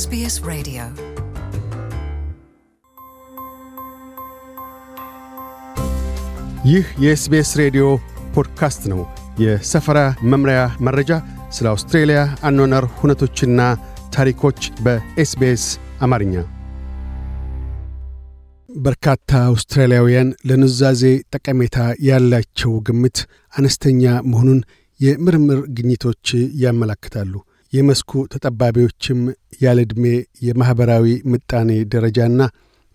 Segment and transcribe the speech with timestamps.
[0.00, 0.82] SBS Radio.
[6.64, 7.84] ይህ የኤስቤስ ሬዲዮ
[8.34, 9.00] ፖድካስት ነው።
[9.40, 11.10] የሰፈራ መምሪያ መረጃ፣
[11.50, 13.60] ስለ አውስትሬልያ አኗኗር ሁነቶችና
[14.12, 15.64] ታሪኮች በኤስቤስ
[16.00, 16.34] አማርኛ።
[18.68, 21.02] በርካታ አውስትራሊያውያን ለኑዛዜ
[21.34, 23.18] ጠቀሜታ ያላቸው ግምት
[23.52, 24.60] አነስተኛ መሆኑን
[25.00, 27.32] የምርምር ግኝቶች ያመላክታሉ።
[27.72, 29.20] የመስኩ ተጠባቢዎችም
[29.62, 30.04] ያለ ዕድሜ
[30.46, 32.40] የማኅበራዊ ምጣኔ ደረጃና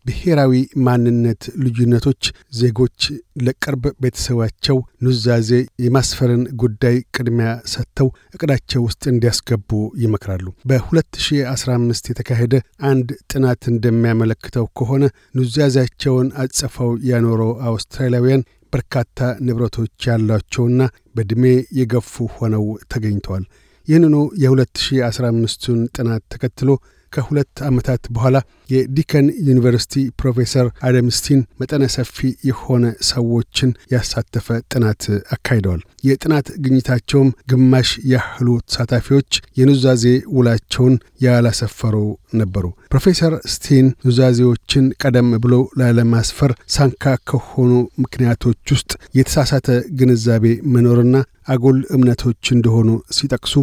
[0.06, 0.54] ብሔራዊ
[0.86, 2.24] ማንነት ልዩነቶች
[2.58, 3.00] ዜጎች
[3.46, 5.50] ለቅርብ ቤተሰባቸው ኑዛዜ
[5.86, 9.72] የማስፈርን ጉዳይ ቅድሚያ ሰጥተው እቅዳቸው ውስጥ እንዲያስገቡ
[10.04, 12.54] ይመክራሉ። በ2015 የተካሄደ
[12.90, 15.04] አንድ ጥናት እንደሚያመለክተው ከሆነ
[15.40, 20.82] ኑዛዜያቸውን አጽፈው ያኖረው አውስትራሊያውያን በርካታ ንብረቶች ያሏቸውና
[21.16, 21.44] በዕድሜ
[21.78, 22.64] የገፉ ሆነው
[22.94, 23.46] ተገኝተዋል።
[23.88, 26.70] ይህንኑ የ2015ቱን ጥናት ተከትሎ
[27.16, 28.38] ከሁለት ዓመታት በኋላ
[28.70, 32.18] የዲከን ዩኒቨርሲቲ ፕሮፌሰር አደምስቲን መጠነ ሰፊ
[32.50, 35.04] የሆነ ሰዎችን ያሳተፈ ጥናት
[35.36, 40.06] አካሂደዋል። የጥናት ግኝታቸውም ግማሽ ያህሉ ተሳታፊዎች የኑዛዜ
[40.38, 41.96] ውላቸውን ያላሰፈሩ
[42.40, 47.72] ነበሩ። ፕሮፌሰር ስቲን ኑዛዜዎችን ቀደም ብሎ ላለማስፈር ሳንካ ከሆኑ
[48.06, 51.16] ምክንያቶች ውስጥ የተሳሳተ ግንዛቤ መኖርና
[51.48, 53.54] አጉል እምነቶች እንደሆኑ ሲጠቅሱ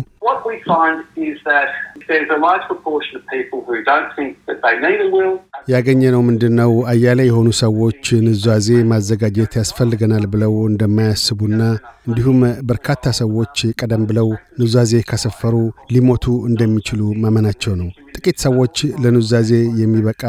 [0.52, 1.68] we find is that
[2.08, 5.34] there's a large proportion of people who don't think that they need a will.
[5.72, 6.70] ያገኘነው ምንድን ነው?
[6.92, 11.60] አያሌ የሆኑ ሰዎች ኑዛዜ ማዘጋጀት ያስፈልገናል ብለው እንደማያስቡና
[12.08, 12.38] እንዲሁም
[12.70, 14.28] በርካታ ሰዎች ቀደም ብለው
[14.62, 15.54] ኑዛዜ ካሰፈሩ
[15.94, 19.50] ሊሞቱ እንደሚችሉ ማመናቸው ነው። ጥቂት ሰዎች ለኑዛዜ
[19.82, 20.22] የሚበቃ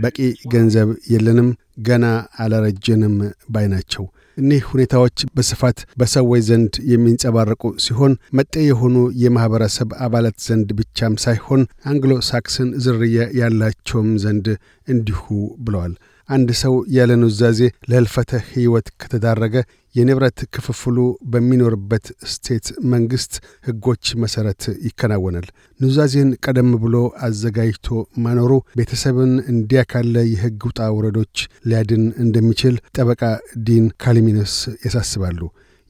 [0.00, 0.18] በቂ
[0.54, 1.50] ገንዘብ የለንም፣
[1.88, 2.04] ገና
[2.42, 3.14] አላረጀንም
[3.54, 4.04] ባይ ናቸው።
[4.36, 12.12] እኒህ ሁኔታዎች በስፋት በሰዎች ዘንድ የሚንጸባረቁ ሲሆን መጤ የሆኑ የማኅበረሰብ አባላት ዘንድ ብቻም ሳይሆን አንግሎ
[12.30, 14.48] ሳክሰን ዝርያ ያላቸውም ዘንድ
[14.88, 15.22] እንዲሁ
[15.64, 15.94] ብለዋል።
[16.28, 17.60] አንድ ሰው ያለ ኑዛዜ
[17.90, 19.54] ለህልፈተ ሕይወት ከተዳረገ
[19.94, 20.96] የንብረት ክፍፍሉ
[21.32, 23.32] በሚኖርበት state መንግሥት
[23.66, 25.46] ሕጎች መሠረት ይከናወናል።
[25.80, 26.96] ኑዛዜን ቀደም ብሎ
[27.26, 27.88] አዘጋጅቶ
[28.24, 31.36] ማኖሩ ቤተሰብን እንዲያ ካለ የሕግ ውጣ ውረዶች
[31.68, 33.22] ሊያድን እንደሚችል ጠበቃ
[33.66, 34.54] ዲን ካሊሚነስ
[34.86, 35.40] ያሳስባሉ።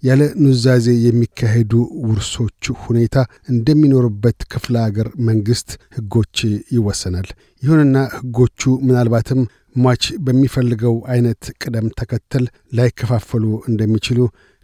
[0.02, 1.72] ያለ ኑዛዜ የሚካሄዱ
[2.04, 3.16] ውርሶች ሁኔታ
[3.52, 6.36] እንደሚኖሩበት ክፍለ አገር መንግሥት ሕጎች
[6.76, 7.28] ይወሰናል።
[7.62, 9.40] ይሁንና ሕጎቹ ምናልባትም
[9.76, 12.44] ሟች በሚፈልገው አይነት ቅደም ተከተል
[12.78, 14.18] ላይከፋፈሉ እንደሚችሉ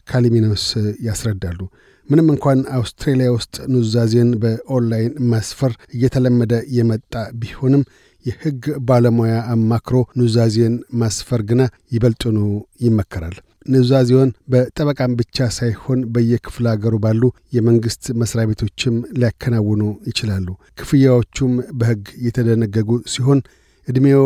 [0.09, 0.65] ካሊሚኖስ
[1.06, 1.61] ያስረዳሉ።
[2.09, 7.83] ምንም እንኳን አውስትሬሊያ ውስጥ ኑዛዜን በኦንላይን ማስፈር እየተለመደ የመጣ ቢሆንም
[8.27, 11.62] የሕግ ባለሙያ አማክሮ ኑዛዜን ማስፈር ግና
[11.93, 12.38] ይበልጥኑ
[12.87, 13.37] ይመከራል።
[13.67, 17.23] ኑዛዜውን በጠበቃም ብቻ ሳይሆን በየክፍለ አገሩ ባሉ
[17.56, 20.47] የመንግሥት መስሪያ ቤቶችም ሊያከናውኑ ይችላሉ።
[20.78, 23.41] ክፍያዎቹም በሕግ የተደነገጉ ሲሆን
[23.88, 24.21] ዕድሜዎ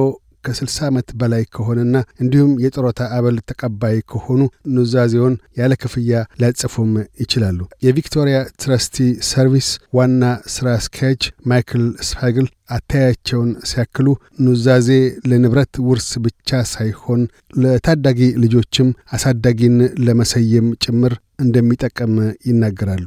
[0.45, 4.41] ከ60 ዓመት በላይ ከሆነና እንዲሁም የጡረታ አበል ተቀባይ ከሆኑ
[4.77, 6.93] ኑዛዜውን ያለ ክፍያ ሊያጽፉም
[7.23, 8.97] ይችላሉ። የቪክቶሪያ ትረስቲ
[9.31, 9.69] ሰርቪስ
[9.99, 10.23] ዋና
[10.55, 14.07] ሥራ አስኪያጅ ማይክል ስፓግል አታያቸውን ሲያክሉ
[14.45, 14.89] ኑዛዜ
[15.31, 17.23] ለንብረት ውርስ ብቻ ሳይሆን
[17.63, 22.15] ለታዳጊ ልጆችም አሳዳጊን ለመሰየም ጭምር እንደሚጠቅም
[22.49, 23.07] ይናገራሉ።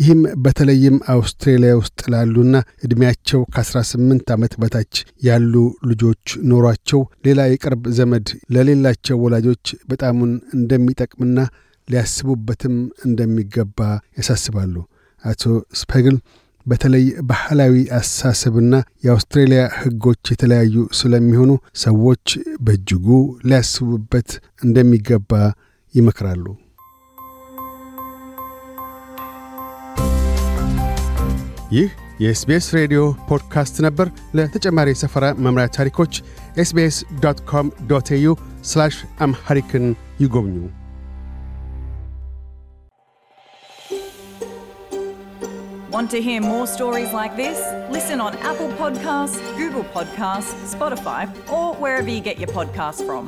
[0.00, 5.54] ይህም በተለይም አውስትሬሊያ ውስጥ ላሉና ዕድሜያቸው ከ18 ዓመት በታች ያሉ
[5.90, 11.38] ልጆች ኖሯቸው ሌላ የቅርብ ዘመድ ለሌላቸው ወላጆች በጣሙን እንደሚጠቅምና
[11.88, 13.78] ሊያስቡበትም እንደሚገባ
[14.18, 14.74] ያሳስባሉ።
[15.24, 15.42] አቶ
[15.80, 16.16] ስፐግል
[16.66, 18.74] በተለይ ባህላዊ አስተሳሰብና
[19.04, 21.50] የአውስትሬልያ ሕጎች የተለያዩ ስለሚሆኑ
[21.84, 22.26] ሰዎች
[22.60, 23.06] በእጅጉ
[23.48, 24.30] ሊያስቡበት
[24.62, 25.32] እንደሚገባ
[25.94, 26.44] ይመክራሉ።
[31.71, 31.89] ይህ
[32.19, 36.13] የኤስቤስ ሬዲዮ ፖድካስት ነበር። ለተጨማሪ የሰፈራ መምሪያ ታሪኮች
[36.57, 38.27] ኤስቤስ ዶት ኮም ዶት ኤዩ
[39.19, 39.87] አምሐሪክን
[40.21, 40.57] ይጎብኙ።
[45.89, 47.57] Want to hear more stories like this?
[47.89, 53.25] Listen on Apple Podcasts, Google Podcasts, Spotify, or wherever you get your podcasts from.